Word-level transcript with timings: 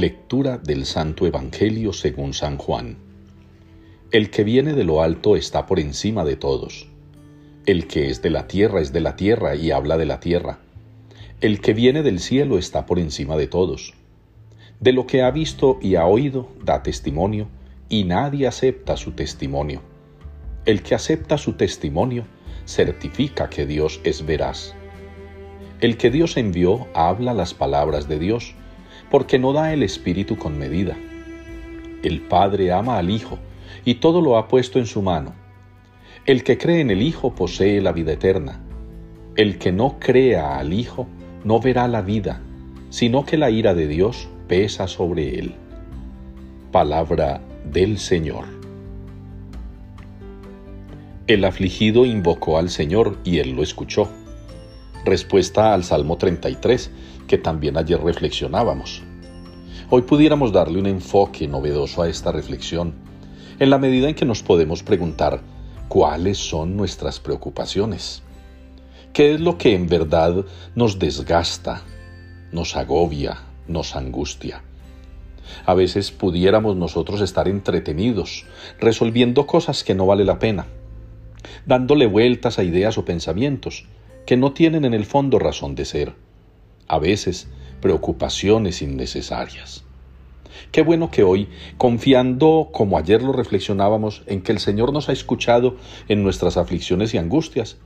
Lectura 0.00 0.56
del 0.56 0.86
Santo 0.86 1.26
Evangelio 1.26 1.92
según 1.92 2.32
San 2.32 2.56
Juan. 2.56 2.96
El 4.10 4.30
que 4.30 4.44
viene 4.44 4.72
de 4.72 4.82
lo 4.82 5.02
alto 5.02 5.36
está 5.36 5.66
por 5.66 5.78
encima 5.78 6.24
de 6.24 6.36
todos. 6.36 6.88
El 7.66 7.86
que 7.86 8.08
es 8.08 8.22
de 8.22 8.30
la 8.30 8.48
tierra 8.48 8.80
es 8.80 8.94
de 8.94 9.00
la 9.00 9.14
tierra 9.16 9.56
y 9.56 9.72
habla 9.72 9.98
de 9.98 10.06
la 10.06 10.18
tierra. 10.18 10.60
El 11.42 11.60
que 11.60 11.74
viene 11.74 12.02
del 12.02 12.18
cielo 12.18 12.56
está 12.56 12.86
por 12.86 12.98
encima 12.98 13.36
de 13.36 13.46
todos. 13.46 13.92
De 14.80 14.94
lo 14.94 15.06
que 15.06 15.20
ha 15.20 15.30
visto 15.30 15.78
y 15.82 15.96
ha 15.96 16.06
oído 16.06 16.48
da 16.64 16.82
testimonio, 16.82 17.48
y 17.90 18.04
nadie 18.04 18.46
acepta 18.46 18.96
su 18.96 19.12
testimonio. 19.12 19.82
El 20.64 20.82
que 20.82 20.94
acepta 20.94 21.36
su 21.36 21.58
testimonio 21.58 22.24
certifica 22.64 23.50
que 23.50 23.66
Dios 23.66 24.00
es 24.04 24.24
veraz. 24.24 24.74
El 25.82 25.98
que 25.98 26.10
Dios 26.10 26.38
envió 26.38 26.86
habla 26.94 27.34
las 27.34 27.52
palabras 27.52 28.08
de 28.08 28.18
Dios 28.18 28.54
porque 29.10 29.38
no 29.38 29.52
da 29.52 29.72
el 29.72 29.82
Espíritu 29.82 30.36
con 30.36 30.58
medida. 30.58 30.96
El 32.02 32.20
Padre 32.20 32.72
ama 32.72 32.98
al 32.98 33.10
Hijo, 33.10 33.38
y 33.84 33.96
todo 33.96 34.20
lo 34.20 34.36
ha 34.36 34.48
puesto 34.48 34.78
en 34.78 34.86
su 34.86 35.02
mano. 35.02 35.34
El 36.26 36.44
que 36.44 36.58
cree 36.58 36.80
en 36.80 36.90
el 36.90 37.02
Hijo 37.02 37.34
posee 37.34 37.80
la 37.80 37.92
vida 37.92 38.12
eterna. 38.12 38.60
El 39.36 39.58
que 39.58 39.72
no 39.72 39.98
crea 39.98 40.58
al 40.58 40.72
Hijo 40.72 41.06
no 41.44 41.60
verá 41.60 41.88
la 41.88 42.02
vida, 42.02 42.40
sino 42.90 43.24
que 43.24 43.38
la 43.38 43.50
ira 43.50 43.74
de 43.74 43.86
Dios 43.86 44.28
pesa 44.48 44.86
sobre 44.86 45.38
él. 45.38 45.54
Palabra 46.72 47.40
del 47.64 47.98
Señor. 47.98 48.44
El 51.26 51.44
afligido 51.44 52.06
invocó 52.06 52.58
al 52.58 52.70
Señor 52.70 53.18
y 53.24 53.38
él 53.38 53.52
lo 53.52 53.62
escuchó. 53.62 54.08
Respuesta 55.04 55.72
al 55.72 55.84
Salmo 55.84 56.18
33, 56.18 56.90
que 57.30 57.38
también 57.38 57.76
ayer 57.76 58.02
reflexionábamos. 58.02 59.04
Hoy 59.88 60.02
pudiéramos 60.02 60.52
darle 60.52 60.80
un 60.80 60.86
enfoque 60.86 61.46
novedoso 61.46 62.02
a 62.02 62.08
esta 62.08 62.32
reflexión, 62.32 62.92
en 63.60 63.70
la 63.70 63.78
medida 63.78 64.08
en 64.08 64.16
que 64.16 64.24
nos 64.24 64.42
podemos 64.42 64.82
preguntar 64.82 65.40
cuáles 65.86 66.38
son 66.38 66.76
nuestras 66.76 67.20
preocupaciones. 67.20 68.24
¿Qué 69.12 69.32
es 69.32 69.40
lo 69.40 69.58
que 69.58 69.76
en 69.76 69.86
verdad 69.86 70.44
nos 70.74 70.98
desgasta, 70.98 71.84
nos 72.50 72.74
agobia, 72.74 73.38
nos 73.68 73.94
angustia? 73.94 74.64
A 75.66 75.74
veces 75.74 76.10
pudiéramos 76.10 76.74
nosotros 76.74 77.20
estar 77.20 77.46
entretenidos, 77.46 78.44
resolviendo 78.80 79.46
cosas 79.46 79.84
que 79.84 79.94
no 79.94 80.04
vale 80.04 80.24
la 80.24 80.40
pena, 80.40 80.66
dándole 81.64 82.06
vueltas 82.06 82.58
a 82.58 82.64
ideas 82.64 82.98
o 82.98 83.04
pensamientos 83.04 83.86
que 84.26 84.36
no 84.36 84.52
tienen 84.52 84.84
en 84.84 84.94
el 84.94 85.04
fondo 85.04 85.38
razón 85.38 85.76
de 85.76 85.84
ser 85.84 86.29
a 86.90 86.98
veces 86.98 87.46
preocupaciones 87.80 88.82
innecesarias. 88.82 89.84
Qué 90.72 90.82
bueno 90.82 91.10
que 91.12 91.22
hoy, 91.22 91.48
confiando 91.78 92.70
como 92.72 92.98
ayer 92.98 93.22
lo 93.22 93.32
reflexionábamos 93.32 94.22
en 94.26 94.42
que 94.42 94.50
el 94.50 94.58
Señor 94.58 94.92
nos 94.92 95.08
ha 95.08 95.12
escuchado 95.12 95.76
en 96.08 96.24
nuestras 96.24 96.56
aflicciones 96.56 97.14
y 97.14 97.18
angustias, 97.18 97.78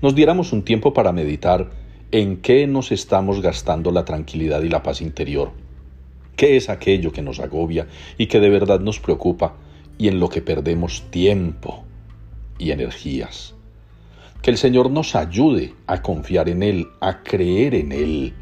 nos 0.00 0.14
diéramos 0.14 0.54
un 0.54 0.62
tiempo 0.62 0.94
para 0.94 1.12
meditar 1.12 1.70
en 2.12 2.38
qué 2.38 2.66
nos 2.66 2.92
estamos 2.92 3.42
gastando 3.42 3.90
la 3.90 4.06
tranquilidad 4.06 4.62
y 4.62 4.70
la 4.70 4.82
paz 4.82 5.02
interior, 5.02 5.52
qué 6.34 6.56
es 6.56 6.70
aquello 6.70 7.12
que 7.12 7.20
nos 7.20 7.40
agobia 7.40 7.86
y 8.16 8.26
que 8.26 8.40
de 8.40 8.48
verdad 8.48 8.80
nos 8.80 9.00
preocupa 9.00 9.56
y 9.98 10.08
en 10.08 10.18
lo 10.18 10.30
que 10.30 10.40
perdemos 10.40 11.10
tiempo 11.10 11.84
y 12.58 12.70
energías. 12.70 13.54
Que 14.40 14.50
el 14.50 14.56
Señor 14.56 14.90
nos 14.90 15.14
ayude 15.14 15.74
a 15.86 16.00
confiar 16.00 16.48
en 16.48 16.62
Él, 16.62 16.86
a 17.00 17.22
creer 17.22 17.74
en 17.74 17.92
Él, 17.92 18.34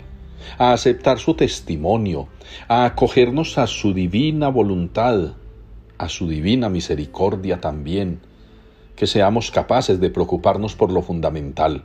a 0.59 0.73
aceptar 0.73 1.19
su 1.19 1.35
testimonio, 1.35 2.29
a 2.69 2.85
acogernos 2.85 3.59
a 3.59 3.67
su 3.67 3.93
divina 3.93 4.49
voluntad, 4.49 5.35
a 5.99 6.09
su 6.09 6.29
divina 6.29 6.69
misericordia 6.69 7.61
también, 7.61 8.21
que 8.97 9.07
seamos 9.07 9.51
capaces 9.51 10.01
de 10.01 10.11
preocuparnos 10.11 10.75
por 10.75 10.93
lo 10.93 11.03
fundamental, 11.03 11.85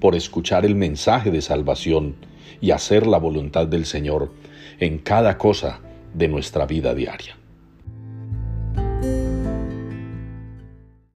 por 0.00 0.14
escuchar 0.14 0.64
el 0.64 0.74
mensaje 0.74 1.30
de 1.30 1.42
salvación 1.42 2.16
y 2.60 2.72
hacer 2.72 3.06
la 3.06 3.18
voluntad 3.18 3.66
del 3.66 3.86
Señor 3.86 4.32
en 4.78 4.98
cada 4.98 5.38
cosa 5.38 5.80
de 6.14 6.28
nuestra 6.28 6.66
vida 6.66 6.94
diaria. 6.94 7.39